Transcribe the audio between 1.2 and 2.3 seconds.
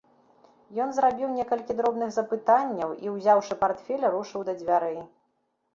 некалькі дробных